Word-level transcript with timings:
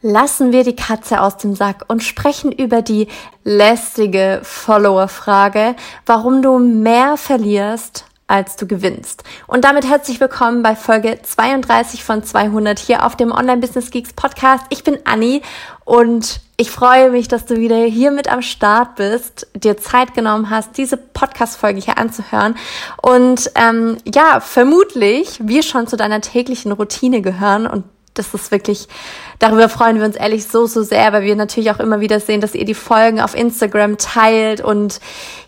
Lassen 0.00 0.52
wir 0.52 0.62
die 0.62 0.76
Katze 0.76 1.20
aus 1.20 1.38
dem 1.38 1.56
Sack 1.56 1.84
und 1.88 2.04
sprechen 2.04 2.52
über 2.52 2.82
die 2.82 3.08
lästige 3.42 4.38
Follower-Frage, 4.44 5.74
warum 6.06 6.40
du 6.40 6.60
mehr 6.60 7.16
verlierst, 7.16 8.04
als 8.28 8.54
du 8.54 8.68
gewinnst. 8.68 9.24
Und 9.48 9.64
damit 9.64 9.88
herzlich 9.88 10.20
willkommen 10.20 10.62
bei 10.62 10.76
Folge 10.76 11.18
32 11.20 12.04
von 12.04 12.22
200 12.22 12.78
hier 12.78 13.04
auf 13.04 13.16
dem 13.16 13.32
Online 13.32 13.60
Business 13.60 13.90
Geeks 13.90 14.12
Podcast. 14.12 14.66
Ich 14.68 14.84
bin 14.84 15.00
Anni 15.04 15.42
und 15.84 16.42
ich 16.56 16.70
freue 16.70 17.10
mich, 17.10 17.26
dass 17.26 17.46
du 17.46 17.56
wieder 17.56 17.78
hier 17.78 18.12
mit 18.12 18.30
am 18.30 18.42
Start 18.42 18.94
bist, 18.94 19.48
dir 19.56 19.78
Zeit 19.78 20.14
genommen 20.14 20.48
hast, 20.48 20.76
diese 20.76 20.96
Podcast-Folge 20.96 21.80
hier 21.80 21.98
anzuhören 21.98 22.54
und 23.02 23.50
ähm, 23.56 23.96
ja, 24.14 24.38
vermutlich 24.38 25.40
wir 25.42 25.64
schon 25.64 25.88
zu 25.88 25.96
deiner 25.96 26.20
täglichen 26.20 26.70
Routine 26.70 27.20
gehören 27.20 27.66
und 27.66 27.82
das 28.18 28.34
ist 28.34 28.50
wirklich, 28.50 28.88
darüber 29.38 29.68
freuen 29.68 29.98
wir 29.98 30.04
uns 30.04 30.16
ehrlich 30.16 30.46
so, 30.46 30.66
so 30.66 30.82
sehr, 30.82 31.12
weil 31.12 31.22
wir 31.22 31.36
natürlich 31.36 31.70
auch 31.70 31.80
immer 31.80 32.00
wieder 32.00 32.20
sehen, 32.20 32.40
dass 32.40 32.54
ihr 32.54 32.64
die 32.64 32.74
Folgen 32.74 33.20
auf 33.20 33.34
Instagram 33.34 33.98
teilt 33.98 34.60
und 34.60 35.00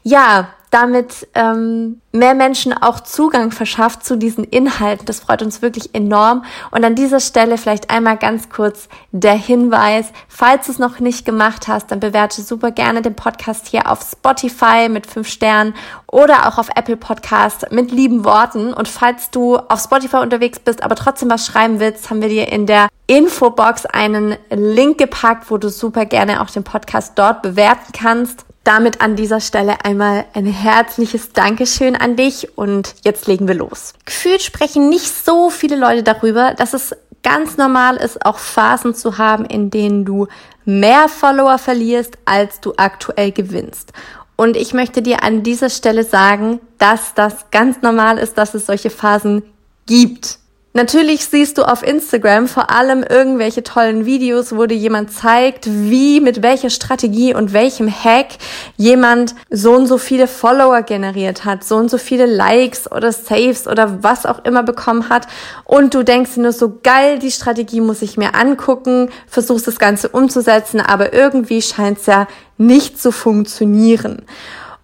ja, 0.02 0.48
damit 0.70 1.26
ähm, 1.34 2.00
mehr 2.12 2.34
Menschen 2.34 2.72
auch 2.72 3.00
Zugang 3.00 3.50
verschafft 3.50 4.04
zu 4.04 4.16
diesen 4.16 4.44
Inhalten. 4.44 5.04
Das 5.04 5.20
freut 5.20 5.42
uns 5.42 5.62
wirklich 5.62 5.94
enorm. 5.94 6.44
Und 6.70 6.84
an 6.84 6.94
dieser 6.94 7.18
Stelle 7.18 7.58
vielleicht 7.58 7.90
einmal 7.90 8.16
ganz 8.16 8.50
kurz 8.50 8.88
der 9.10 9.34
Hinweis, 9.34 10.06
falls 10.28 10.66
du 10.66 10.72
es 10.72 10.78
noch 10.78 11.00
nicht 11.00 11.24
gemacht 11.24 11.66
hast, 11.66 11.90
dann 11.90 11.98
bewerte 11.98 12.42
super 12.42 12.70
gerne 12.70 13.02
den 13.02 13.16
Podcast 13.16 13.66
hier 13.66 13.90
auf 13.90 14.00
Spotify 14.02 14.88
mit 14.88 15.08
fünf 15.08 15.28
Sternen 15.28 15.74
oder 16.06 16.46
auch 16.46 16.58
auf 16.58 16.68
Apple 16.76 16.96
Podcast 16.96 17.66
mit 17.72 17.90
lieben 17.90 18.24
Worten. 18.24 18.72
Und 18.72 18.86
falls 18.86 19.30
du 19.30 19.56
auf 19.56 19.80
Spotify 19.80 20.18
unterwegs 20.18 20.60
bist, 20.60 20.84
aber 20.84 20.94
trotzdem 20.94 21.30
was 21.30 21.46
schreiben 21.46 21.80
willst, 21.80 22.10
haben 22.10 22.22
wir 22.22 22.28
dir 22.28 22.48
in 22.50 22.66
der 22.66 22.88
Infobox 23.08 23.86
einen 23.86 24.36
Link 24.50 24.98
gepackt, 24.98 25.50
wo 25.50 25.58
du 25.58 25.68
super 25.68 26.06
gerne 26.06 26.40
auch 26.40 26.50
den 26.50 26.62
Podcast 26.62 27.12
dort 27.16 27.42
bewerten 27.42 27.92
kannst 27.92 28.44
damit 28.70 29.00
an 29.00 29.16
dieser 29.16 29.40
Stelle 29.40 29.84
einmal 29.84 30.26
ein 30.32 30.46
herzliches 30.46 31.32
Dankeschön 31.32 31.96
an 31.96 32.14
dich 32.14 32.56
und 32.56 32.94
jetzt 33.02 33.26
legen 33.26 33.48
wir 33.48 33.56
los. 33.56 33.94
Gefühlt 34.04 34.42
sprechen 34.42 34.88
nicht 34.88 35.12
so 35.12 35.50
viele 35.50 35.74
Leute 35.74 36.04
darüber, 36.04 36.54
dass 36.54 36.72
es 36.72 36.94
ganz 37.24 37.56
normal 37.56 37.96
ist, 37.96 38.24
auch 38.24 38.38
Phasen 38.38 38.94
zu 38.94 39.18
haben, 39.18 39.44
in 39.44 39.70
denen 39.70 40.04
du 40.04 40.28
mehr 40.64 41.08
Follower 41.08 41.58
verlierst, 41.58 42.16
als 42.26 42.60
du 42.60 42.72
aktuell 42.76 43.32
gewinnst. 43.32 43.92
Und 44.36 44.56
ich 44.56 44.72
möchte 44.72 45.02
dir 45.02 45.24
an 45.24 45.42
dieser 45.42 45.68
Stelle 45.68 46.04
sagen, 46.04 46.60
dass 46.78 47.12
das 47.14 47.50
ganz 47.50 47.82
normal 47.82 48.18
ist, 48.18 48.38
dass 48.38 48.54
es 48.54 48.66
solche 48.66 48.90
Phasen 48.90 49.42
gibt. 49.86 50.38
Natürlich 50.72 51.26
siehst 51.26 51.58
du 51.58 51.64
auf 51.64 51.82
Instagram 51.82 52.46
vor 52.46 52.70
allem 52.70 53.02
irgendwelche 53.02 53.64
tollen 53.64 54.06
Videos, 54.06 54.54
wo 54.54 54.66
dir 54.66 54.76
jemand 54.76 55.12
zeigt, 55.12 55.66
wie, 55.66 56.20
mit 56.20 56.44
welcher 56.44 56.70
Strategie 56.70 57.34
und 57.34 57.52
welchem 57.52 57.90
Hack 57.90 58.28
jemand 58.76 59.34
so 59.50 59.72
und 59.72 59.88
so 59.88 59.98
viele 59.98 60.28
Follower 60.28 60.82
generiert 60.82 61.44
hat, 61.44 61.64
so 61.64 61.74
und 61.74 61.90
so 61.90 61.98
viele 61.98 62.24
Likes 62.24 62.90
oder 62.90 63.10
Saves 63.10 63.66
oder 63.66 64.04
was 64.04 64.26
auch 64.26 64.44
immer 64.44 64.62
bekommen 64.62 65.08
hat. 65.08 65.26
Und 65.64 65.92
du 65.92 66.04
denkst 66.04 66.36
nur 66.36 66.52
so 66.52 66.78
geil, 66.80 67.18
die 67.18 67.32
Strategie 67.32 67.80
muss 67.80 68.00
ich 68.00 68.16
mir 68.16 68.36
angucken, 68.36 69.10
versuchst 69.26 69.66
das 69.66 69.80
Ganze 69.80 70.08
umzusetzen, 70.10 70.80
aber 70.80 71.12
irgendwie 71.12 71.62
scheint 71.62 71.98
es 71.98 72.06
ja 72.06 72.28
nicht 72.58 73.02
zu 73.02 73.10
funktionieren. 73.10 74.22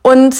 Und 0.02 0.34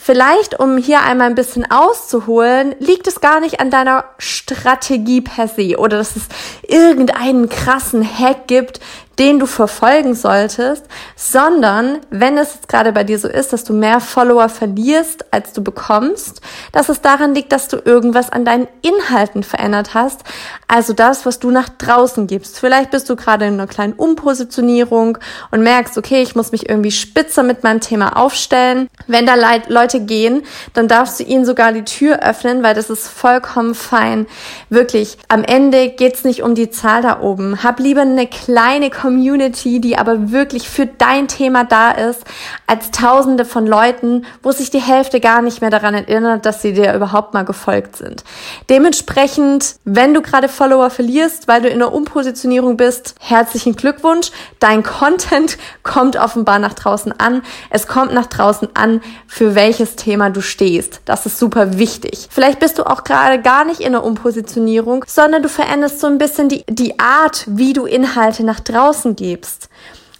Vielleicht, 0.00 0.60
um 0.60 0.78
hier 0.78 1.02
einmal 1.02 1.26
ein 1.26 1.34
bisschen 1.34 1.68
auszuholen, 1.68 2.76
liegt 2.78 3.08
es 3.08 3.20
gar 3.20 3.40
nicht 3.40 3.60
an 3.60 3.70
deiner 3.70 4.04
Strategie 4.18 5.20
per 5.20 5.48
se 5.48 5.76
oder 5.76 5.98
dass 5.98 6.14
es 6.14 6.28
irgendeinen 6.62 7.48
krassen 7.48 8.08
Hack 8.08 8.46
gibt, 8.46 8.80
den 9.18 9.38
du 9.38 9.46
verfolgen 9.46 10.14
solltest, 10.14 10.84
sondern 11.16 11.98
wenn 12.10 12.38
es 12.38 12.54
jetzt 12.54 12.68
gerade 12.68 12.92
bei 12.92 13.04
dir 13.04 13.18
so 13.18 13.28
ist, 13.28 13.52
dass 13.52 13.64
du 13.64 13.72
mehr 13.72 14.00
Follower 14.00 14.48
verlierst, 14.48 15.26
als 15.32 15.52
du 15.52 15.62
bekommst, 15.62 16.40
dass 16.72 16.88
es 16.88 17.00
daran 17.00 17.34
liegt, 17.34 17.52
dass 17.52 17.68
du 17.68 17.78
irgendwas 17.84 18.30
an 18.30 18.44
deinen 18.44 18.68
Inhalten 18.82 19.42
verändert 19.42 19.94
hast, 19.94 20.20
also 20.68 20.92
das, 20.92 21.26
was 21.26 21.38
du 21.38 21.50
nach 21.50 21.68
draußen 21.68 22.26
gibst. 22.26 22.60
Vielleicht 22.60 22.90
bist 22.90 23.08
du 23.08 23.16
gerade 23.16 23.46
in 23.46 23.54
einer 23.54 23.66
kleinen 23.66 23.94
Umpositionierung 23.94 25.18
und 25.50 25.62
merkst, 25.62 25.96
okay, 25.96 26.22
ich 26.22 26.36
muss 26.36 26.52
mich 26.52 26.68
irgendwie 26.68 26.90
spitzer 26.90 27.42
mit 27.42 27.64
meinem 27.64 27.80
Thema 27.80 28.16
aufstellen. 28.16 28.88
Wenn 29.06 29.26
da 29.26 29.34
Leute 29.68 30.00
gehen, 30.00 30.42
dann 30.74 30.86
darfst 30.86 31.18
du 31.18 31.24
ihnen 31.24 31.44
sogar 31.44 31.72
die 31.72 31.84
Tür 31.84 32.20
öffnen, 32.22 32.62
weil 32.62 32.74
das 32.74 32.90
ist 32.90 33.08
vollkommen 33.08 33.74
fein. 33.74 34.26
Wirklich, 34.68 35.18
am 35.28 35.42
Ende 35.42 35.88
geht's 35.88 36.24
nicht 36.24 36.42
um 36.42 36.54
die 36.54 36.70
Zahl 36.70 37.02
da 37.02 37.20
oben. 37.20 37.64
Hab 37.64 37.80
lieber 37.80 38.02
eine 38.02 38.26
kleine 38.26 38.90
Community, 39.08 39.80
die 39.80 39.96
aber 39.96 40.32
wirklich 40.32 40.68
für 40.68 40.84
dein 40.84 41.28
Thema 41.28 41.64
da 41.64 41.92
ist, 41.92 42.24
als 42.66 42.90
tausende 42.90 43.46
von 43.46 43.66
Leuten, 43.66 44.26
wo 44.42 44.52
sich 44.52 44.68
die 44.68 44.82
Hälfte 44.82 45.18
gar 45.18 45.40
nicht 45.40 45.62
mehr 45.62 45.70
daran 45.70 45.94
erinnert, 45.94 46.44
dass 46.44 46.60
sie 46.60 46.74
dir 46.74 46.92
überhaupt 46.92 47.32
mal 47.32 47.46
gefolgt 47.46 47.96
sind. 47.96 48.22
Dementsprechend, 48.68 49.76
wenn 49.84 50.12
du 50.12 50.20
gerade 50.20 50.50
Follower 50.50 50.90
verlierst, 50.90 51.48
weil 51.48 51.62
du 51.62 51.68
in 51.70 51.78
der 51.78 51.94
Umpositionierung 51.94 52.76
bist, 52.76 53.14
herzlichen 53.18 53.76
Glückwunsch. 53.76 54.30
Dein 54.60 54.82
Content 54.82 55.56
kommt 55.82 56.16
offenbar 56.16 56.58
nach 56.58 56.74
draußen 56.74 57.18
an. 57.18 57.40
Es 57.70 57.86
kommt 57.86 58.12
nach 58.12 58.26
draußen 58.26 58.68
an, 58.74 59.00
für 59.26 59.54
welches 59.54 59.96
Thema 59.96 60.28
du 60.28 60.42
stehst. 60.42 61.00
Das 61.06 61.24
ist 61.24 61.38
super 61.38 61.78
wichtig. 61.78 62.28
Vielleicht 62.30 62.58
bist 62.58 62.78
du 62.78 62.84
auch 62.84 63.04
gerade 63.04 63.40
gar 63.40 63.64
nicht 63.64 63.80
in 63.80 63.92
der 63.92 64.04
Umpositionierung, 64.04 65.06
sondern 65.06 65.42
du 65.42 65.48
veränderst 65.48 66.00
so 66.00 66.06
ein 66.06 66.18
bisschen 66.18 66.50
die, 66.50 66.64
die 66.68 67.00
Art, 67.00 67.46
wie 67.46 67.72
du 67.72 67.86
Inhalte 67.86 68.44
nach 68.44 68.60
draußen 68.60 68.97
draußen 68.98 69.16
gibst. 69.16 69.68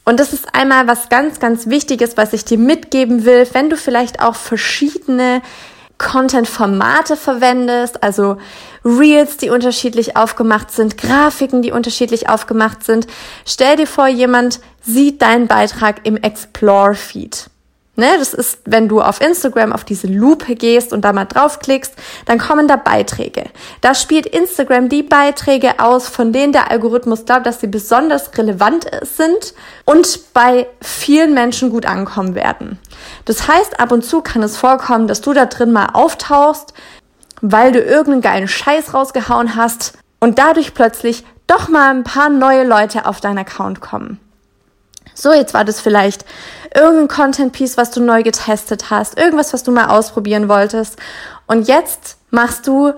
Und 0.04 0.20
das 0.20 0.32
ist 0.32 0.54
einmal 0.54 0.88
was 0.88 1.08
ganz, 1.10 1.38
ganz 1.38 1.66
Wichtiges, 1.66 2.16
was 2.16 2.32
ich 2.32 2.44
dir 2.44 2.58
mitgeben 2.58 3.24
will, 3.24 3.46
wenn 3.52 3.68
du 3.68 3.76
vielleicht 3.76 4.22
auch 4.22 4.34
verschiedene 4.34 5.42
Content-Formate 5.98 7.16
verwendest, 7.16 8.02
also 8.02 8.38
Reels, 8.84 9.36
die 9.36 9.50
unterschiedlich 9.50 10.16
aufgemacht 10.16 10.70
sind, 10.70 10.96
Grafiken, 10.96 11.60
die 11.60 11.72
unterschiedlich 11.72 12.28
aufgemacht 12.28 12.84
sind. 12.84 13.06
Stell 13.44 13.76
dir 13.76 13.86
vor, 13.86 14.06
jemand 14.06 14.60
sieht 14.80 15.20
deinen 15.20 15.48
Beitrag 15.48 16.06
im 16.06 16.16
Explore-Feed. 16.16 17.50
Ne, 17.98 18.16
das 18.16 18.32
ist, 18.32 18.60
wenn 18.64 18.86
du 18.86 19.02
auf 19.02 19.20
Instagram 19.20 19.72
auf 19.72 19.82
diese 19.82 20.06
Lupe 20.06 20.54
gehst 20.54 20.92
und 20.92 21.04
da 21.04 21.12
mal 21.12 21.24
draufklickst, 21.24 21.94
dann 22.26 22.38
kommen 22.38 22.68
da 22.68 22.76
Beiträge. 22.76 23.46
Da 23.80 23.92
spielt 23.92 24.24
Instagram 24.24 24.88
die 24.88 25.02
Beiträge 25.02 25.80
aus, 25.80 26.06
von 26.06 26.32
denen 26.32 26.52
der 26.52 26.70
Algorithmus 26.70 27.24
glaubt, 27.24 27.44
dass 27.44 27.58
sie 27.58 27.66
besonders 27.66 28.38
relevant 28.38 28.86
sind 29.02 29.52
und 29.84 30.32
bei 30.32 30.68
vielen 30.80 31.34
Menschen 31.34 31.70
gut 31.70 31.86
ankommen 31.86 32.36
werden. 32.36 32.78
Das 33.24 33.48
heißt, 33.48 33.80
ab 33.80 33.90
und 33.90 34.04
zu 34.04 34.22
kann 34.22 34.44
es 34.44 34.56
vorkommen, 34.56 35.08
dass 35.08 35.20
du 35.20 35.32
da 35.32 35.46
drin 35.46 35.72
mal 35.72 35.88
auftauchst, 35.92 36.74
weil 37.40 37.72
du 37.72 37.80
irgendeinen 37.80 38.20
geilen 38.20 38.48
Scheiß 38.48 38.94
rausgehauen 38.94 39.56
hast 39.56 39.98
und 40.20 40.38
dadurch 40.38 40.72
plötzlich 40.72 41.24
doch 41.48 41.68
mal 41.68 41.90
ein 41.90 42.04
paar 42.04 42.28
neue 42.28 42.62
Leute 42.62 43.06
auf 43.06 43.20
deinen 43.20 43.38
Account 43.38 43.80
kommen. 43.80 44.20
So, 45.20 45.32
jetzt 45.32 45.52
war 45.52 45.64
das 45.64 45.80
vielleicht 45.80 46.24
irgendein 46.72 47.08
Content 47.08 47.52
Piece, 47.52 47.76
was 47.76 47.90
du 47.90 48.00
neu 48.00 48.22
getestet 48.22 48.88
hast, 48.90 49.18
irgendwas, 49.18 49.52
was 49.52 49.64
du 49.64 49.72
mal 49.72 49.86
ausprobieren 49.86 50.48
wolltest. 50.48 50.96
Und 51.48 51.66
jetzt 51.66 52.18
machst 52.30 52.68
du 52.68 52.92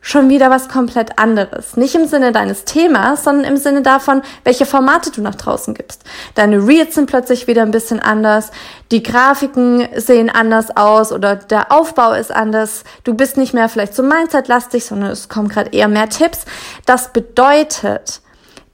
schon 0.00 0.28
wieder 0.28 0.50
was 0.50 0.68
komplett 0.68 1.20
anderes. 1.20 1.76
Nicht 1.76 1.94
im 1.94 2.08
Sinne 2.08 2.32
deines 2.32 2.64
Themas, 2.64 3.22
sondern 3.22 3.44
im 3.44 3.56
Sinne 3.56 3.82
davon, 3.82 4.22
welche 4.42 4.66
Formate 4.66 5.12
du 5.12 5.22
nach 5.22 5.36
draußen 5.36 5.74
gibst. 5.74 6.02
Deine 6.34 6.66
Reads 6.66 6.96
sind 6.96 7.06
plötzlich 7.06 7.46
wieder 7.46 7.62
ein 7.62 7.70
bisschen 7.70 8.00
anders, 8.00 8.50
die 8.90 9.04
Grafiken 9.04 9.86
sehen 9.94 10.30
anders 10.30 10.76
aus 10.76 11.12
oder 11.12 11.36
der 11.36 11.70
Aufbau 11.70 12.14
ist 12.14 12.34
anders. 12.34 12.82
Du 13.04 13.14
bist 13.14 13.36
nicht 13.36 13.54
mehr 13.54 13.68
vielleicht 13.68 13.94
so 13.94 14.02
Mindset-lastig, 14.02 14.84
sondern 14.84 15.12
es 15.12 15.28
kommen 15.28 15.48
gerade 15.48 15.70
eher 15.70 15.86
mehr 15.86 16.08
Tipps. 16.08 16.44
Das 16.84 17.12
bedeutet, 17.12 18.21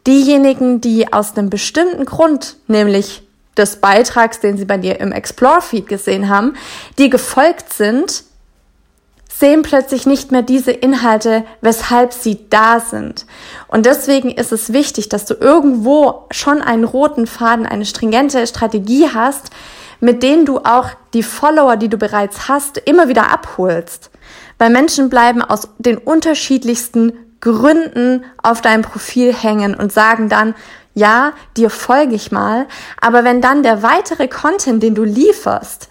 diejenigen, 0.08 0.80
die 0.80 1.12
aus 1.12 1.36
einem 1.36 1.50
bestimmten 1.50 2.06
Grund, 2.06 2.56
nämlich 2.66 3.22
des 3.56 3.76
Beitrags, 3.76 4.40
den 4.40 4.56
sie 4.56 4.64
bei 4.64 4.78
dir 4.78 5.00
im 5.00 5.12
Explore-Feed 5.12 5.86
gesehen 5.86 6.28
haben, 6.28 6.54
die 6.96 7.10
gefolgt 7.10 7.72
sind, 7.72 8.24
sehen 9.28 9.62
plötzlich 9.62 10.06
nicht 10.06 10.32
mehr 10.32 10.42
diese 10.42 10.72
Inhalte, 10.72 11.44
weshalb 11.60 12.12
sie 12.12 12.48
da 12.48 12.80
sind. 12.80 13.26
Und 13.68 13.86
deswegen 13.86 14.30
ist 14.30 14.50
es 14.50 14.72
wichtig, 14.72 15.08
dass 15.08 15.26
du 15.26 15.34
irgendwo 15.34 16.26
schon 16.30 16.62
einen 16.62 16.84
roten 16.84 17.26
Faden, 17.26 17.66
eine 17.66 17.84
stringente 17.84 18.46
Strategie 18.46 19.08
hast, 19.12 19.50
mit 20.00 20.22
denen 20.22 20.46
du 20.46 20.58
auch 20.58 20.90
die 21.12 21.22
Follower, 21.22 21.76
die 21.76 21.88
du 21.88 21.98
bereits 21.98 22.48
hast, 22.48 22.78
immer 22.78 23.08
wieder 23.08 23.30
abholst. 23.30 24.10
Weil 24.56 24.70
Menschen 24.70 25.08
bleiben 25.08 25.42
aus 25.42 25.68
den 25.78 25.98
unterschiedlichsten 25.98 27.12
Gründen 27.40 28.24
auf 28.42 28.60
deinem 28.60 28.82
Profil 28.82 29.34
hängen 29.34 29.74
und 29.74 29.92
sagen 29.92 30.28
dann, 30.28 30.54
ja, 30.94 31.32
dir 31.56 31.70
folge 31.70 32.14
ich 32.14 32.32
mal, 32.32 32.66
aber 33.00 33.22
wenn 33.22 33.40
dann 33.40 33.62
der 33.62 33.82
weitere 33.82 34.26
Content, 34.26 34.82
den 34.82 34.94
du 34.94 35.04
lieferst, 35.04 35.88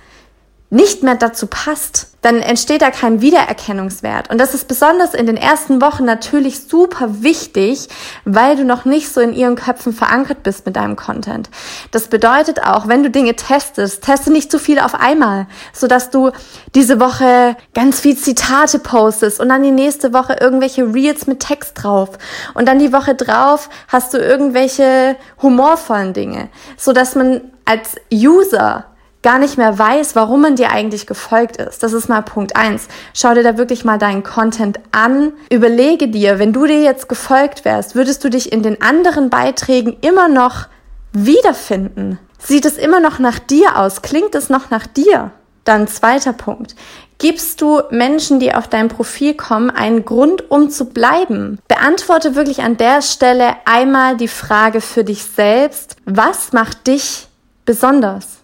nicht 0.69 1.01
mehr 1.01 1.15
dazu 1.15 1.47
passt, 1.47 2.17
dann 2.21 2.41
entsteht 2.41 2.81
da 2.81 2.91
kein 2.91 3.21
Wiedererkennungswert. 3.21 4.29
Und 4.29 4.37
das 4.37 4.53
ist 4.53 4.67
besonders 4.67 5.13
in 5.13 5.25
den 5.25 5.37
ersten 5.37 5.81
Wochen 5.81 6.03
natürlich 6.03 6.67
super 6.67 7.21
wichtig, 7.23 7.87
weil 8.25 8.57
du 8.57 8.65
noch 8.65 8.83
nicht 8.83 9.13
so 9.13 9.21
in 9.21 9.33
ihren 9.33 9.55
Köpfen 9.55 9.93
verankert 9.93 10.43
bist 10.43 10.65
mit 10.65 10.75
deinem 10.75 10.97
Content. 10.97 11.49
Das 11.91 12.09
bedeutet 12.09 12.63
auch, 12.63 12.89
wenn 12.89 13.01
du 13.01 13.09
Dinge 13.09 13.35
testest, 13.35 14.03
teste 14.03 14.29
nicht 14.29 14.51
zu 14.51 14.59
viel 14.59 14.79
auf 14.79 14.93
einmal, 14.95 15.47
sodass 15.71 16.09
du 16.09 16.31
diese 16.75 16.99
Woche 16.99 17.55
ganz 17.73 18.01
viel 18.01 18.17
Zitate 18.17 18.79
postest 18.79 19.39
und 19.39 19.47
dann 19.47 19.63
die 19.63 19.71
nächste 19.71 20.11
Woche 20.11 20.35
irgendwelche 20.41 20.93
Reels 20.93 21.27
mit 21.27 21.39
Text 21.39 21.81
drauf. 21.81 22.09
Und 22.55 22.67
dann 22.67 22.79
die 22.79 22.91
Woche 22.91 23.15
drauf 23.15 23.69
hast 23.87 24.13
du 24.13 24.17
irgendwelche 24.17 25.15
humorvollen 25.41 26.11
Dinge, 26.11 26.49
sodass 26.75 27.15
man 27.15 27.39
als 27.63 27.95
User 28.11 28.85
gar 29.23 29.39
nicht 29.39 29.57
mehr 29.57 29.77
weiß, 29.77 30.15
warum 30.15 30.41
man 30.41 30.55
dir 30.55 30.71
eigentlich 30.71 31.07
gefolgt 31.07 31.57
ist. 31.57 31.83
Das 31.83 31.93
ist 31.93 32.07
mal 32.07 32.21
Punkt 32.21 32.55
eins. 32.55 32.87
Schau 33.13 33.33
dir 33.33 33.43
da 33.43 33.57
wirklich 33.57 33.83
mal 33.83 33.97
deinen 33.97 34.23
Content 34.23 34.79
an. 34.91 35.33
Überlege 35.51 36.07
dir, 36.07 36.39
wenn 36.39 36.53
du 36.53 36.65
dir 36.65 36.81
jetzt 36.81 37.09
gefolgt 37.09 37.65
wärst, 37.65 37.95
würdest 37.95 38.23
du 38.23 38.29
dich 38.29 38.51
in 38.51 38.63
den 38.63 38.81
anderen 38.81 39.29
Beiträgen 39.29 39.97
immer 40.01 40.27
noch 40.27 40.67
wiederfinden? 41.13 42.19
Sieht 42.39 42.65
es 42.65 42.77
immer 42.77 42.99
noch 42.99 43.19
nach 43.19 43.39
dir 43.39 43.77
aus? 43.77 44.01
Klingt 44.01 44.35
es 44.35 44.49
noch 44.49 44.69
nach 44.69 44.87
dir? 44.87 45.31
Dann 45.63 45.87
zweiter 45.87 46.33
Punkt. 46.33 46.75
Gibst 47.17 47.61
du 47.61 47.81
Menschen, 47.89 48.39
die 48.39 48.53
auf 48.53 48.67
dein 48.67 48.89
Profil 48.89 49.33
kommen, 49.33 49.71
einen 49.71 50.05
Grund, 50.05 50.51
um 50.51 50.69
zu 50.69 50.85
bleiben? 50.85 51.57
Beantworte 51.67 52.35
wirklich 52.35 52.61
an 52.61 52.77
der 52.77 53.01
Stelle 53.01 53.55
einmal 53.65 54.17
die 54.17 54.27
Frage 54.27 54.81
für 54.81 55.03
dich 55.03 55.23
selbst. 55.23 55.95
Was 56.05 56.53
macht 56.53 56.85
dich 56.85 57.27
besonders? 57.65 58.37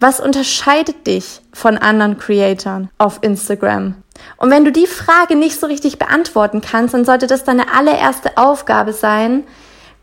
Was 0.00 0.20
unterscheidet 0.20 1.06
dich 1.06 1.40
von 1.52 1.76
anderen 1.76 2.18
Creatoren 2.18 2.90
auf 2.98 3.18
Instagram? 3.22 3.96
Und 4.36 4.50
wenn 4.50 4.64
du 4.64 4.70
die 4.70 4.86
Frage 4.86 5.34
nicht 5.34 5.58
so 5.58 5.66
richtig 5.66 5.98
beantworten 5.98 6.60
kannst, 6.60 6.94
dann 6.94 7.04
sollte 7.04 7.26
das 7.26 7.44
deine 7.44 7.72
allererste 7.72 8.36
Aufgabe 8.36 8.92
sein, 8.92 9.44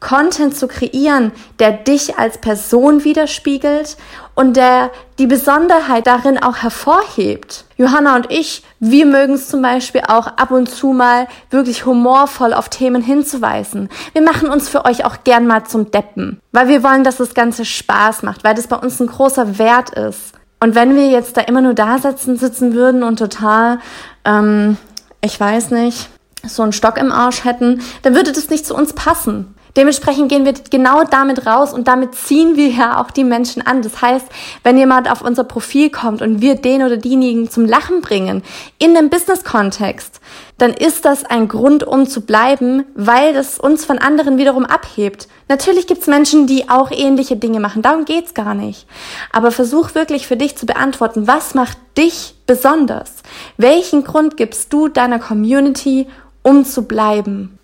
Content 0.06 0.56
zu 0.56 0.68
kreieren, 0.68 1.32
der 1.58 1.72
dich 1.72 2.20
als 2.20 2.38
Person 2.38 3.04
widerspiegelt 3.04 3.98
und 4.36 4.56
der 4.56 4.92
die 5.18 5.26
Besonderheit 5.26 6.06
darin 6.06 6.38
auch 6.38 6.58
hervorhebt. 6.58 7.66
Johanna 7.78 8.16
und 8.16 8.32
ich, 8.32 8.62
wir 8.80 9.08
mögen 9.08 9.34
es 9.34 9.48
zum 9.48 9.64
Beispiel 9.64 10.02
auch 10.08 10.28
ab 10.28 10.52
und 10.52 10.70
zu 10.70 10.94
mal 10.94 11.28
wirklich 11.50 11.88
humorvoll 11.88 12.54
auf 12.54 12.70
Themen 12.70 13.02
hinzuweisen. 13.02 13.90
Wir 14.14 14.22
machen 14.22 14.50
uns 14.50 14.70
für 14.70 14.86
euch 14.86 15.06
auch 15.06 15.24
gern 15.24 15.48
mal 15.48 15.64
zum 15.64 15.90
Deppen, 15.90 16.40
weil 16.52 16.68
wir 16.68 16.84
wollen, 16.84 17.04
dass 17.04 17.18
das 17.18 17.34
Ganze 17.34 17.66
Spaß 17.66 18.22
macht, 18.22 18.44
weil 18.44 18.54
das 18.54 18.68
bei 18.68 18.76
uns 18.76 19.00
ein 19.00 19.08
großer 19.08 19.58
Wert 19.58 19.90
ist. 19.90 20.34
Und 20.60 20.76
wenn 20.76 20.96
wir 20.96 21.10
jetzt 21.10 21.36
da 21.36 21.42
immer 21.42 21.62
nur 21.62 21.74
da 21.74 21.98
sitzen, 21.98 22.38
sitzen 22.38 22.76
würden 22.76 23.02
und 23.02 23.18
total, 23.18 23.80
ähm, 24.24 24.78
ich 25.22 25.40
weiß 25.40 25.72
nicht, 25.72 26.10
so 26.48 26.62
einen 26.62 26.74
Stock 26.74 26.98
im 26.98 27.12
Arsch 27.12 27.44
hätten, 27.44 27.82
dann 28.04 28.14
würde 28.14 28.32
das 28.32 28.52
nicht 28.52 28.68
zu 28.68 28.76
uns 28.76 28.94
passen. 28.94 29.56
Dementsprechend 29.76 30.30
gehen 30.30 30.46
wir 30.46 30.54
genau 30.54 31.04
damit 31.04 31.46
raus 31.46 31.74
und 31.74 31.88
damit 31.88 32.16
ziehen 32.16 32.56
wir 32.56 32.70
ja 32.70 33.02
auch 33.02 33.12
die 33.12 33.26
Menschen 33.26 33.62
an. 33.66 33.82
Das 33.82 34.02
heißt, 34.02 34.26
wenn 34.64 34.78
jemand 34.78 35.12
auf 35.12 35.22
unser 35.22 35.44
Profil 35.44 35.90
kommt 35.90 36.22
und 36.22 36.40
wir 36.42 36.56
den 36.56 36.82
oder 36.82 36.96
diejenigen 36.96 37.50
zum 37.50 37.66
Lachen 37.66 38.00
bringen, 38.00 38.42
in 38.80 38.96
dem 38.96 39.10
Business-Kontext, 39.10 40.22
dann 40.58 40.72
ist 40.72 41.04
das 41.04 41.26
ein 41.26 41.50
Grund, 41.50 41.84
um 41.84 42.08
zu 42.08 42.22
bleiben, 42.22 42.86
weil 42.96 43.34
das 43.34 43.60
uns 43.60 43.84
von 43.84 43.98
anderen 43.98 44.38
wiederum 44.38 44.66
abhebt. 44.66 45.28
Natürlich 45.50 45.88
gibt's 45.88 46.08
Menschen, 46.08 46.48
die 46.48 46.70
auch 46.70 46.92
ähnliche 46.92 47.36
Dinge 47.36 47.60
machen, 47.60 47.82
darum 47.82 48.06
geht's 48.06 48.34
gar 48.34 48.54
nicht. 48.54 48.88
Aber 49.34 49.52
versuch 49.52 49.94
wirklich 49.94 50.26
für 50.26 50.38
dich 50.38 50.56
zu 50.56 50.66
beantworten, 50.66 51.28
was 51.28 51.54
macht 51.54 51.78
dich 51.98 52.36
besonders? 52.48 53.24
Welchen 53.58 54.06
Grund 54.06 54.38
gibst 54.38 54.72
du 54.72 54.88
deiner 54.88 55.20
Community, 55.20 56.08
um 56.44 56.64
zu 56.64 56.84
bleiben? 56.84 57.60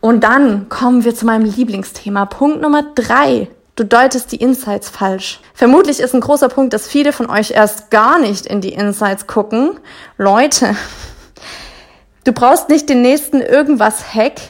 Und 0.00 0.22
dann 0.22 0.68
kommen 0.68 1.04
wir 1.04 1.14
zu 1.14 1.26
meinem 1.26 1.44
Lieblingsthema. 1.44 2.26
Punkt 2.26 2.60
Nummer 2.60 2.84
drei. 2.94 3.48
Du 3.74 3.84
deutest 3.84 4.32
die 4.32 4.36
Insights 4.36 4.88
falsch. 4.88 5.40
Vermutlich 5.54 6.00
ist 6.00 6.14
ein 6.14 6.20
großer 6.20 6.48
Punkt, 6.48 6.72
dass 6.72 6.88
viele 6.88 7.12
von 7.12 7.30
euch 7.30 7.52
erst 7.52 7.90
gar 7.90 8.18
nicht 8.18 8.46
in 8.46 8.60
die 8.60 8.72
Insights 8.72 9.26
gucken. 9.26 9.78
Leute, 10.16 10.74
du 12.24 12.32
brauchst 12.32 12.68
nicht 12.68 12.88
den 12.88 13.02
nächsten 13.02 13.40
irgendwas 13.40 14.14
Hack, 14.14 14.40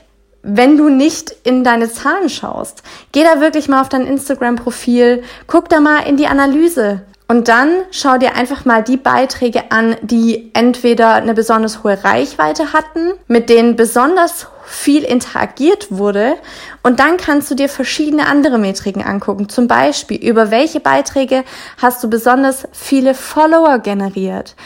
wenn 0.43 0.79
du 0.79 0.89
nicht 0.89 1.35
in 1.45 1.63
deine 1.63 1.91
Zahlen 1.91 2.31
schaust. 2.31 2.83
Geh 3.13 3.23
da 3.23 3.41
wirklich 3.41 3.69
mal 3.69 3.83
auf 3.83 3.91
dein 3.91 4.07
Instagram-Profil, 4.07 5.23
guck 5.47 5.69
da 5.69 5.81
mal 5.81 6.01
in 6.07 6.17
die 6.17 6.27
Analyse. 6.27 7.03
Und 7.31 7.49
dann 7.49 7.83
schau 7.91 8.17
dir 8.17 8.35
einfach 8.37 8.65
mal 8.65 8.83
die 8.83 8.97
Beiträge 8.97 9.71
an, 9.71 9.97
die 10.01 10.51
entweder 10.55 11.13
eine 11.13 11.35
besonders 11.35 11.85
hohe 11.85 12.03
Reichweite 12.03 12.73
hatten, 12.73 13.13
mit 13.27 13.51
denen 13.51 13.77
besonders 13.77 14.47
viel 14.65 15.05
interagiert 15.05 15.89
wurde. 15.91 16.37
Und 16.83 17.01
dann 17.01 17.19
kannst 17.19 17.51
du 17.51 17.55
dir 17.55 17.69
verschiedene 17.69 18.27
andere 18.27 18.59
Metriken 18.59 19.03
angucken. 19.03 19.51
Zum 19.51 19.69
Beispiel, 19.69 20.17
über 20.27 20.51
welche 20.51 20.81
Beiträge 20.81 21.45
hast 21.77 22.03
du 22.03 22.09
besonders 22.09 22.67
viele 22.73 23.15
Follower 23.15 23.79
generiert? 23.79 24.57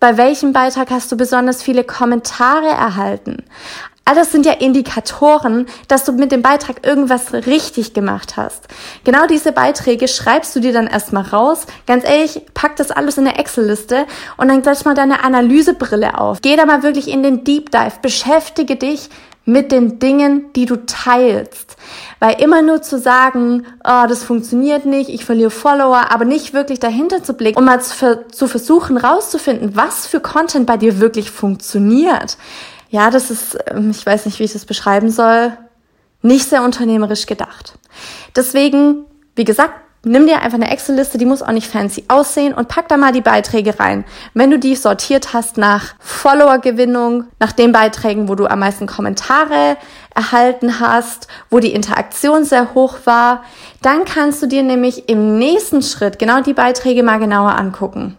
Bei 0.00 0.16
welchem 0.16 0.52
Beitrag 0.52 0.90
hast 0.90 1.12
du 1.12 1.16
besonders 1.16 1.62
viele 1.62 1.84
Kommentare 1.84 2.68
erhalten? 2.68 3.44
Alles 4.08 4.32
sind 4.32 4.46
ja 4.46 4.52
Indikatoren, 4.52 5.66
dass 5.86 6.04
du 6.04 6.12
mit 6.12 6.32
dem 6.32 6.40
Beitrag 6.40 6.86
irgendwas 6.86 7.34
richtig 7.34 7.92
gemacht 7.92 8.38
hast. 8.38 8.66
Genau 9.04 9.26
diese 9.26 9.52
Beiträge 9.52 10.08
schreibst 10.08 10.56
du 10.56 10.60
dir 10.60 10.72
dann 10.72 10.86
erstmal 10.86 11.24
raus. 11.24 11.66
Ganz 11.86 12.08
ehrlich, 12.08 12.40
pack 12.54 12.76
das 12.76 12.90
alles 12.90 13.18
in 13.18 13.28
eine 13.28 13.38
Excel-Liste 13.38 14.06
und 14.38 14.48
dann 14.48 14.64
setz 14.64 14.86
mal 14.86 14.94
deine 14.94 15.22
Analysebrille 15.24 16.18
auf. 16.18 16.40
Geh 16.40 16.56
da 16.56 16.64
mal 16.64 16.82
wirklich 16.82 17.08
in 17.08 17.22
den 17.22 17.44
Deep 17.44 17.70
Dive. 17.70 17.98
Beschäftige 18.00 18.76
dich 18.76 19.10
mit 19.44 19.72
den 19.72 19.98
Dingen, 19.98 20.54
die 20.56 20.64
du 20.64 20.86
teilst. 20.86 21.76
Weil 22.18 22.40
immer 22.40 22.62
nur 22.62 22.80
zu 22.80 22.98
sagen, 22.98 23.66
oh, 23.84 24.06
das 24.08 24.24
funktioniert 24.24 24.86
nicht, 24.86 25.10
ich 25.10 25.26
verliere 25.26 25.50
Follower, 25.50 26.10
aber 26.10 26.24
nicht 26.24 26.54
wirklich 26.54 26.80
dahinter 26.80 27.22
zu 27.22 27.34
blicken, 27.34 27.58
um 27.58 27.66
mal 27.66 27.82
zu, 27.82 28.26
zu 28.30 28.46
versuchen 28.46 28.96
rauszufinden, 28.96 29.76
was 29.76 30.06
für 30.06 30.20
Content 30.20 30.64
bei 30.66 30.78
dir 30.78 30.98
wirklich 30.98 31.30
funktioniert. 31.30 32.38
Ja, 32.88 33.10
das 33.10 33.30
ist, 33.30 33.58
ähm, 33.66 33.90
ich 33.90 34.04
weiß 34.04 34.26
nicht, 34.26 34.38
wie 34.38 34.44
ich 34.44 34.52
das 34.52 34.64
beschreiben 34.64 35.10
soll, 35.10 35.52
nicht 36.22 36.48
sehr 36.48 36.62
unternehmerisch 36.62 37.26
gedacht. 37.26 37.78
Deswegen, 38.34 39.04
wie 39.36 39.44
gesagt, 39.44 39.74
Nimm 40.04 40.28
dir 40.28 40.42
einfach 40.42 40.58
eine 40.58 40.70
Excel-Liste, 40.70 41.18
die 41.18 41.26
muss 41.26 41.42
auch 41.42 41.50
nicht 41.50 41.66
fancy 41.66 42.04
aussehen 42.06 42.54
und 42.54 42.68
pack 42.68 42.86
da 42.86 42.96
mal 42.96 43.10
die 43.10 43.20
Beiträge 43.20 43.80
rein. 43.80 44.04
Wenn 44.32 44.48
du 44.48 44.58
die 44.58 44.76
sortiert 44.76 45.32
hast 45.32 45.58
nach 45.58 45.96
Follower-Gewinnung, 45.98 47.24
nach 47.40 47.50
den 47.50 47.72
Beiträgen, 47.72 48.28
wo 48.28 48.36
du 48.36 48.46
am 48.46 48.60
meisten 48.60 48.86
Kommentare 48.86 49.76
erhalten 50.14 50.78
hast, 50.78 51.26
wo 51.50 51.58
die 51.58 51.72
Interaktion 51.72 52.44
sehr 52.44 52.74
hoch 52.74 52.98
war, 53.06 53.42
dann 53.82 54.04
kannst 54.04 54.40
du 54.40 54.46
dir 54.46 54.62
nämlich 54.62 55.08
im 55.08 55.36
nächsten 55.36 55.82
Schritt 55.82 56.20
genau 56.20 56.42
die 56.42 56.54
Beiträge 56.54 57.02
mal 57.02 57.18
genauer 57.18 57.58
angucken. 57.58 58.16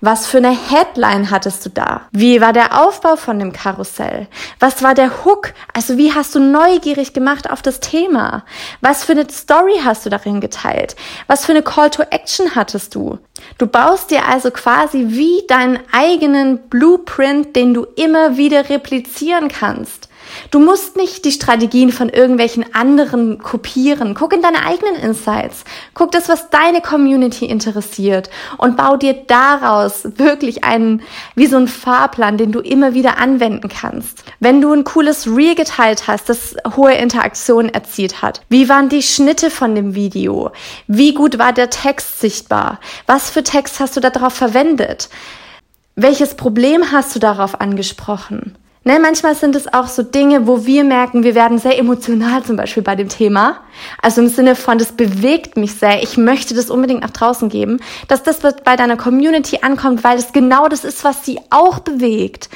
Was 0.00 0.26
für 0.26 0.38
eine 0.38 0.50
Headline 0.50 1.30
hattest 1.30 1.64
du 1.64 1.70
da? 1.70 2.02
Wie 2.12 2.40
war 2.40 2.52
der 2.52 2.80
Aufbau 2.80 3.16
von 3.16 3.38
dem 3.38 3.52
Karussell? 3.52 4.28
Was 4.60 4.82
war 4.82 4.94
der 4.94 5.24
Hook? 5.24 5.54
Also 5.72 5.96
wie 5.96 6.12
hast 6.12 6.34
du 6.34 6.40
neugierig 6.40 7.12
gemacht 7.12 7.50
auf 7.50 7.62
das 7.62 7.80
Thema? 7.80 8.44
Was 8.80 9.04
für 9.04 9.12
eine 9.12 9.28
Story 9.30 9.80
hast 9.84 10.06
du 10.06 10.10
darin 10.10 10.40
geteilt? 10.40 10.96
Was 11.26 11.44
für 11.44 11.52
eine 11.52 11.62
Call 11.62 11.90
to 11.90 12.02
Action 12.10 12.54
hattest 12.54 12.94
du? 12.94 13.18
Du 13.58 13.66
baust 13.66 14.10
dir 14.10 14.26
also 14.26 14.50
quasi 14.50 15.06
wie 15.08 15.44
deinen 15.46 15.78
eigenen 15.92 16.68
Blueprint, 16.68 17.56
den 17.56 17.74
du 17.74 17.84
immer 17.96 18.36
wieder 18.36 18.68
replizieren 18.68 19.48
kannst. 19.48 20.08
Du 20.50 20.58
musst 20.58 20.96
nicht 20.96 21.24
die 21.24 21.32
Strategien 21.32 21.92
von 21.92 22.08
irgendwelchen 22.08 22.74
anderen 22.74 23.38
kopieren. 23.38 24.14
Guck 24.14 24.32
in 24.32 24.42
deine 24.42 24.64
eigenen 24.64 24.96
Insights. 24.96 25.64
Guck 25.94 26.12
das, 26.12 26.28
was 26.28 26.50
deine 26.50 26.80
Community 26.80 27.46
interessiert 27.46 28.30
und 28.58 28.76
bau 28.76 28.96
dir 28.96 29.14
daraus 29.14 30.02
wirklich 30.16 30.64
einen, 30.64 31.02
wie 31.34 31.46
so 31.46 31.56
einen 31.56 31.68
Fahrplan, 31.68 32.38
den 32.38 32.52
du 32.52 32.60
immer 32.60 32.94
wieder 32.94 33.18
anwenden 33.18 33.68
kannst. 33.68 34.24
Wenn 34.40 34.60
du 34.60 34.72
ein 34.72 34.84
cooles 34.84 35.26
Reel 35.26 35.54
geteilt 35.54 36.06
hast, 36.06 36.28
das 36.28 36.56
hohe 36.76 36.94
Interaktionen 36.94 37.72
erzielt 37.72 38.22
hat, 38.22 38.42
wie 38.48 38.68
waren 38.68 38.88
die 38.88 39.02
Schnitte 39.02 39.50
von 39.50 39.74
dem 39.74 39.94
Video? 39.94 40.50
Wie 40.86 41.14
gut 41.14 41.38
war 41.38 41.52
der 41.52 41.70
Text 41.70 42.20
sichtbar? 42.20 42.80
Was 43.06 43.30
für 43.30 43.42
Text 43.42 43.80
hast 43.80 43.96
du 43.96 44.00
darauf 44.00 44.32
verwendet? 44.32 45.08
Welches 45.94 46.34
Problem 46.34 46.92
hast 46.92 47.14
du 47.14 47.18
darauf 47.18 47.60
angesprochen? 47.60 48.56
Ne, 48.86 49.00
manchmal 49.00 49.34
sind 49.34 49.56
es 49.56 49.72
auch 49.74 49.88
so 49.88 50.04
Dinge, 50.04 50.46
wo 50.46 50.64
wir 50.64 50.84
merken, 50.84 51.24
wir 51.24 51.34
werden 51.34 51.58
sehr 51.58 51.76
emotional 51.76 52.44
zum 52.44 52.54
Beispiel 52.54 52.84
bei 52.84 52.94
dem 52.94 53.08
Thema. 53.08 53.56
Also 54.00 54.20
im 54.22 54.28
Sinne 54.28 54.54
von, 54.54 54.78
das 54.78 54.92
bewegt 54.92 55.56
mich 55.56 55.74
sehr. 55.74 56.04
Ich 56.04 56.16
möchte 56.16 56.54
das 56.54 56.70
unbedingt 56.70 57.00
nach 57.00 57.10
draußen 57.10 57.48
geben, 57.48 57.80
dass 58.06 58.22
das 58.22 58.38
bei 58.38 58.76
deiner 58.76 58.96
Community 58.96 59.58
ankommt, 59.62 60.04
weil 60.04 60.18
es 60.18 60.30
genau 60.30 60.68
das 60.68 60.84
ist, 60.84 61.02
was 61.02 61.24
sie 61.24 61.40
auch 61.50 61.80
bewegt. 61.80 62.48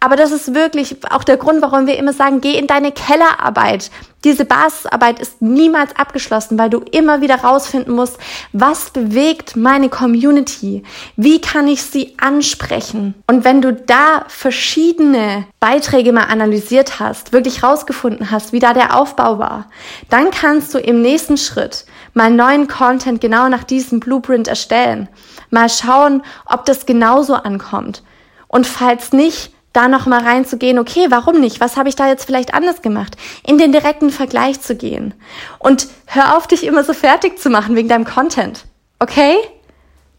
Aber 0.00 0.14
das 0.14 0.30
ist 0.30 0.54
wirklich 0.54 0.96
auch 1.10 1.24
der 1.24 1.36
Grund, 1.36 1.60
warum 1.60 1.86
wir 1.88 1.98
immer 1.98 2.12
sagen, 2.12 2.40
geh 2.40 2.56
in 2.56 2.68
deine 2.68 2.92
Kellerarbeit. 2.92 3.90
Diese 4.24 4.44
Basisarbeit 4.44 5.18
ist 5.18 5.42
niemals 5.42 5.94
abgeschlossen, 5.96 6.58
weil 6.58 6.70
du 6.70 6.78
immer 6.78 7.20
wieder 7.20 7.36
rausfinden 7.36 7.94
musst, 7.94 8.18
was 8.52 8.90
bewegt 8.90 9.56
meine 9.56 9.88
Community? 9.88 10.84
Wie 11.16 11.40
kann 11.40 11.66
ich 11.66 11.82
sie 11.82 12.14
ansprechen? 12.18 13.14
Und 13.26 13.44
wenn 13.44 13.60
du 13.60 13.72
da 13.72 14.24
verschiedene 14.28 15.46
Beiträge 15.60 16.12
mal 16.12 16.24
analysiert 16.24 17.00
hast, 17.00 17.32
wirklich 17.32 17.62
rausgefunden 17.62 18.30
hast, 18.30 18.52
wie 18.52 18.60
da 18.60 18.74
der 18.74 18.96
Aufbau 18.96 19.38
war, 19.38 19.66
dann 20.10 20.30
kannst 20.30 20.74
du 20.74 20.78
im 20.78 21.02
nächsten 21.02 21.36
Schritt 21.36 21.86
mal 22.14 22.30
neuen 22.30 22.68
Content 22.68 23.20
genau 23.20 23.48
nach 23.48 23.64
diesem 23.64 24.00
Blueprint 24.00 24.46
erstellen. 24.46 25.08
Mal 25.50 25.68
schauen, 25.68 26.22
ob 26.46 26.64
das 26.64 26.86
genauso 26.86 27.34
ankommt. 27.34 28.02
Und 28.48 28.66
falls 28.66 29.12
nicht, 29.12 29.52
da 29.78 29.86
noch 29.86 30.06
mal 30.06 30.24
reinzugehen, 30.24 30.80
okay, 30.80 31.06
warum 31.08 31.38
nicht? 31.38 31.60
Was 31.60 31.76
habe 31.76 31.88
ich 31.88 31.94
da 31.94 32.08
jetzt 32.08 32.24
vielleicht 32.24 32.52
anders 32.52 32.82
gemacht? 32.82 33.16
In 33.46 33.58
den 33.58 33.70
direkten 33.70 34.10
Vergleich 34.10 34.60
zu 34.60 34.74
gehen. 34.74 35.14
Und 35.60 35.86
hör 36.06 36.36
auf, 36.36 36.48
dich 36.48 36.64
immer 36.64 36.82
so 36.82 36.92
fertig 36.92 37.38
zu 37.38 37.48
machen 37.48 37.76
wegen 37.76 37.88
deinem 37.88 38.04
Content. 38.04 38.64
Okay? 38.98 39.36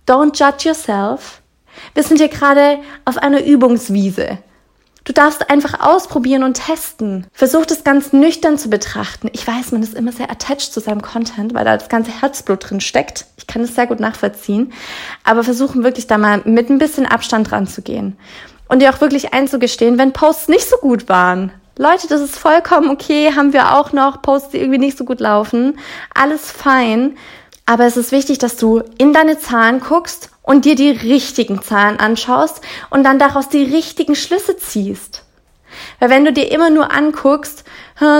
Don't 0.08 0.40
judge 0.40 0.70
yourself. 0.70 1.42
Wir 1.94 2.04
sind 2.04 2.18
hier 2.18 2.30
gerade 2.30 2.80
auf 3.04 3.18
einer 3.18 3.44
Übungswiese. 3.44 4.38
Du 5.04 5.12
darfst 5.12 5.50
einfach 5.50 5.82
ausprobieren 5.82 6.44
und 6.44 6.54
testen. 6.54 7.28
Versuch 7.34 7.66
das 7.66 7.84
ganz 7.84 8.14
nüchtern 8.14 8.58
zu 8.58 8.70
betrachten. 8.70 9.30
Ich 9.34 9.46
weiß, 9.46 9.74
man 9.74 9.84
ist 9.84 9.94
immer 9.94 10.14
sehr 10.14 10.32
attached 10.32 10.72
zu 10.72 10.80
seinem 10.80 11.02
Content, 11.02 11.54
weil 11.54 11.66
da 11.66 11.76
das 11.76 11.90
ganze 11.90 12.12
Herzblut 12.22 12.70
drin 12.70 12.80
steckt. 12.80 13.26
Ich 13.38 13.48
kann 13.48 13.62
das 13.62 13.76
sehr 13.76 13.88
gut 13.88 14.00
nachvollziehen. 14.00 14.72
Aber 15.26 15.44
versuchen 15.44 15.84
wirklich 15.84 16.08
da 16.08 16.18
mal 16.18 16.42
mit 16.46 16.70
ein 16.70 16.78
bisschen 16.78 17.06
Abstand 17.06 17.52
ranzugehen 17.52 18.18
und 18.70 18.82
dir 18.82 18.94
auch 18.94 19.02
wirklich 19.02 19.34
einzugestehen, 19.34 19.98
wenn 19.98 20.14
Posts 20.14 20.48
nicht 20.48 20.70
so 20.70 20.78
gut 20.78 21.10
waren. 21.10 21.52
Leute, 21.78 22.08
das 22.08 22.22
ist 22.22 22.38
vollkommen 22.38 22.90
okay, 22.90 23.34
haben 23.36 23.54
wir 23.54 23.78
auch 23.78 23.92
noch 23.94 24.22
Posts, 24.22 24.52
die 24.52 24.58
irgendwie 24.60 24.80
nicht 24.80 24.98
so 24.98 25.06
gut 25.06 25.20
laufen. 25.20 25.78
Alles 26.14 26.52
fein. 26.52 27.18
Aber 27.66 27.86
es 27.86 27.98
ist 27.98 28.12
wichtig, 28.12 28.38
dass 28.38 28.56
du 28.56 28.82
in 28.98 29.14
deine 29.14 29.38
Zahlen 29.40 29.80
guckst 29.80 30.30
und 30.42 30.66
dir 30.66 30.76
die 30.76 30.90
richtigen 30.90 31.62
Zahlen 31.62 32.00
anschaust 32.00 32.62
und 32.90 33.04
dann 33.04 33.20
daraus 33.20 33.48
die 33.48 33.64
richtigen 33.64 34.16
Schlüsse 34.16 34.58
ziehst. 34.58 35.24
Weil 36.00 36.10
wenn 36.10 36.26
du 36.26 36.34
dir 36.34 36.52
immer 36.52 36.70
nur 36.70 36.92
anguckst, 36.92 37.64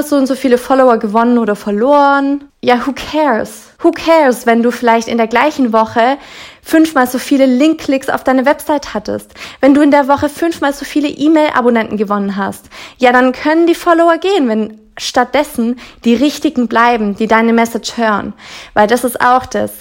so 0.06 0.16
und 0.16 0.28
so 0.28 0.36
viele 0.36 0.58
Follower 0.58 0.98
gewonnen 0.98 1.38
oder 1.38 1.56
verloren, 1.56 2.46
ja, 2.62 2.86
who 2.86 2.94
cares? 2.94 3.69
Who 3.82 3.92
cares, 3.92 4.46
wenn 4.46 4.62
du 4.62 4.72
vielleicht 4.72 5.08
in 5.08 5.18
der 5.18 5.28
gleichen 5.28 5.72
Woche 5.72 6.18
fünfmal 6.62 7.08
so 7.08 7.18
viele 7.18 7.46
Link-Klicks 7.46 8.10
auf 8.10 8.26
deine 8.26 8.46
Website 8.46 8.94
hattest? 8.94 9.34
Wenn 9.62 9.74
du 9.74 9.82
in 9.82 9.92
der 9.92 10.10
Woche 10.10 10.28
fünfmal 10.28 10.74
so 10.74 10.84
viele 10.84 11.08
E-Mail-Abonnenten 11.08 11.96
gewonnen 11.96 12.36
hast? 12.36 12.66
Ja, 12.98 13.14
dann 13.14 13.32
können 13.32 13.68
die 13.68 13.76
Follower 13.76 14.18
gehen, 14.18 14.50
wenn 14.50 14.82
stattdessen 14.98 15.80
die 16.04 16.14
richtigen 16.14 16.68
bleiben, 16.68 17.16
die 17.16 17.28
deine 17.28 17.54
Message 17.54 17.96
hören. 17.96 18.34
Weil 18.74 18.88
das 18.88 19.06
ist 19.06 19.22
auch 19.22 19.46
das. 19.46 19.72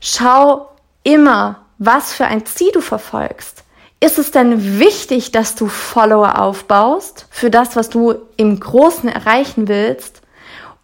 Schau 0.00 0.68
immer, 1.02 1.64
was 1.78 2.12
für 2.12 2.26
ein 2.26 2.46
Ziel 2.46 2.70
du 2.72 2.80
verfolgst. 2.80 3.64
Ist 3.98 4.18
es 4.18 4.30
denn 4.30 4.78
wichtig, 4.78 5.32
dass 5.32 5.56
du 5.56 5.66
Follower 5.66 6.38
aufbaust 6.38 7.26
für 7.30 7.50
das, 7.50 7.74
was 7.74 7.88
du 7.88 8.14
im 8.36 8.60
Großen 8.60 9.08
erreichen 9.08 9.66
willst? 9.66 10.20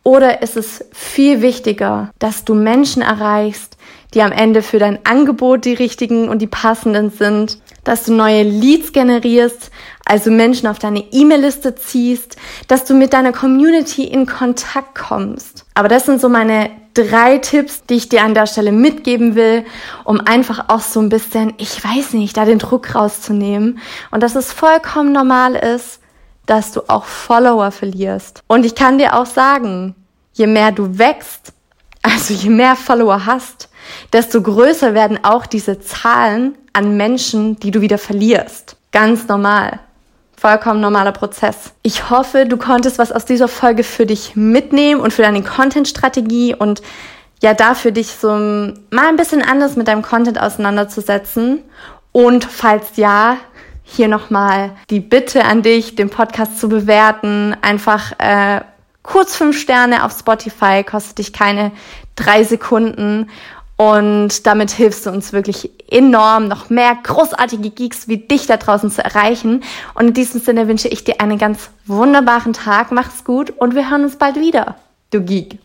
Oder 0.02 0.42
ist 0.42 0.56
es 0.56 0.84
viel 0.92 1.42
wichtiger, 1.42 2.10
dass 2.18 2.44
du 2.44 2.54
Menschen 2.54 3.02
erreichst, 3.02 3.76
die 4.14 4.22
am 4.22 4.32
Ende 4.32 4.62
für 4.62 4.78
dein 4.78 5.04
Angebot 5.04 5.64
die 5.64 5.74
richtigen 5.74 6.28
und 6.28 6.40
die 6.40 6.46
passenden 6.46 7.10
sind, 7.10 7.58
dass 7.84 8.04
du 8.04 8.12
neue 8.12 8.42
Leads 8.42 8.92
generierst, 8.92 9.70
also 10.04 10.30
Menschen 10.30 10.66
auf 10.66 10.78
deine 10.78 11.04
E-Mail-Liste 11.12 11.74
ziehst, 11.74 12.36
dass 12.66 12.84
du 12.84 12.94
mit 12.94 13.12
deiner 13.12 13.32
Community 13.32 14.04
in 14.04 14.26
Kontakt 14.26 14.94
kommst. 14.94 15.66
Aber 15.74 15.88
das 15.88 16.06
sind 16.06 16.20
so 16.20 16.28
meine 16.28 16.70
drei 16.94 17.38
Tipps, 17.38 17.84
die 17.84 17.94
ich 17.94 18.08
dir 18.08 18.22
an 18.22 18.34
der 18.34 18.46
Stelle 18.46 18.72
mitgeben 18.72 19.34
will, 19.36 19.64
um 20.04 20.20
einfach 20.20 20.68
auch 20.68 20.80
so 20.80 21.00
ein 21.00 21.08
bisschen, 21.08 21.54
ich 21.58 21.82
weiß 21.84 22.14
nicht, 22.14 22.36
da 22.36 22.44
den 22.44 22.58
Druck 22.58 22.94
rauszunehmen 22.94 23.78
und 24.10 24.22
dass 24.22 24.34
es 24.34 24.52
vollkommen 24.52 25.12
normal 25.12 25.54
ist, 25.54 26.00
dass 26.50 26.72
du 26.72 26.80
auch 26.88 27.04
Follower 27.04 27.70
verlierst. 27.70 28.42
Und 28.48 28.66
ich 28.66 28.74
kann 28.74 28.98
dir 28.98 29.14
auch 29.16 29.26
sagen, 29.26 29.94
je 30.32 30.48
mehr 30.48 30.72
du 30.72 30.98
wächst, 30.98 31.52
also 32.02 32.34
je 32.34 32.50
mehr 32.50 32.74
Follower 32.74 33.24
hast, 33.24 33.68
desto 34.12 34.42
größer 34.42 34.92
werden 34.92 35.20
auch 35.22 35.46
diese 35.46 35.78
Zahlen 35.78 36.58
an 36.72 36.96
Menschen, 36.96 37.60
die 37.60 37.70
du 37.70 37.80
wieder 37.82 37.98
verlierst. 37.98 38.76
Ganz 38.90 39.28
normal. 39.28 39.78
Vollkommen 40.36 40.80
normaler 40.80 41.12
Prozess. 41.12 41.72
Ich 41.82 42.10
hoffe, 42.10 42.46
du 42.46 42.56
konntest 42.56 42.98
was 42.98 43.12
aus 43.12 43.24
dieser 43.24 43.46
Folge 43.46 43.84
für 43.84 44.06
dich 44.06 44.34
mitnehmen 44.34 45.00
und 45.00 45.12
für 45.12 45.22
deine 45.22 45.44
Content-Strategie 45.44 46.56
und 46.56 46.82
ja, 47.40 47.54
dafür 47.54 47.92
dich 47.92 48.08
so 48.08 48.28
mal 48.28 49.08
ein 49.08 49.16
bisschen 49.16 49.42
anders 49.42 49.76
mit 49.76 49.86
deinem 49.86 50.02
Content 50.02 50.40
auseinanderzusetzen. 50.40 51.62
Und 52.10 52.44
falls 52.44 52.96
ja, 52.96 53.36
hier 53.90 54.08
nochmal 54.08 54.72
die 54.88 55.00
Bitte 55.00 55.44
an 55.44 55.62
dich, 55.62 55.96
den 55.96 56.10
Podcast 56.10 56.58
zu 56.58 56.68
bewerten. 56.68 57.56
Einfach 57.62 58.12
äh, 58.18 58.60
kurz 59.02 59.36
fünf 59.36 59.58
Sterne 59.58 60.04
auf 60.04 60.16
Spotify, 60.18 60.84
kostet 60.84 61.18
dich 61.18 61.32
keine 61.32 61.72
drei 62.16 62.44
Sekunden. 62.44 63.28
Und 63.76 64.46
damit 64.46 64.72
hilfst 64.72 65.06
du 65.06 65.10
uns 65.10 65.32
wirklich 65.32 65.70
enorm, 65.90 66.48
noch 66.48 66.68
mehr 66.68 66.94
großartige 67.02 67.70
Geeks 67.70 68.08
wie 68.08 68.18
dich 68.18 68.46
da 68.46 68.58
draußen 68.58 68.90
zu 68.90 69.02
erreichen. 69.02 69.62
Und 69.94 70.08
in 70.08 70.14
diesem 70.14 70.40
Sinne 70.40 70.68
wünsche 70.68 70.88
ich 70.88 71.02
dir 71.02 71.20
einen 71.20 71.38
ganz 71.38 71.70
wunderbaren 71.86 72.52
Tag. 72.52 72.92
Mach's 72.92 73.24
gut 73.24 73.50
und 73.50 73.74
wir 73.74 73.90
hören 73.90 74.04
uns 74.04 74.16
bald 74.16 74.36
wieder. 74.36 74.76
Du 75.10 75.22
Geek. 75.22 75.58